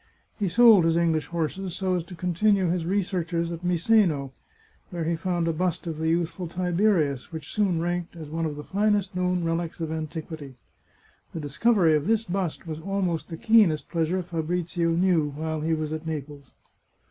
He 0.39 0.49
sold 0.49 0.83
his 0.83 0.97
English 0.97 1.27
horses 1.27 1.75
so 1.75 1.93
as 1.93 2.03
to 2.05 2.15
continue 2.15 2.69
his 2.71 2.87
researches 2.87 3.51
at 3.51 3.63
Miseno, 3.63 4.31
where 4.89 5.03
he 5.03 5.15
found 5.15 5.47
a 5.47 5.53
bust 5.53 5.85
of 5.85 5.99
the 5.99 6.09
youthful 6.09 6.47
Tiberius, 6.47 7.31
which 7.31 7.53
soon 7.53 7.79
ranked 7.79 8.15
as 8.15 8.27
one 8.27 8.47
of 8.47 8.55
the 8.55 8.63
finest 8.63 9.15
known 9.15 9.43
relics 9.43 9.79
of 9.79 9.91
an 9.91 10.07
tiquity. 10.07 10.55
The 11.35 11.39
discovery 11.39 11.93
of 11.93 12.07
this 12.07 12.23
bust 12.23 12.65
was 12.65 12.79
almost 12.79 13.29
the 13.29 13.37
keenest 13.37 13.91
pleasure 13.91 14.23
Fabrizio 14.23 14.89
knew 14.89 15.33
while 15.35 15.61
he 15.61 15.75
was 15.75 15.93
at 15.93 16.07
Naples. 16.07 16.49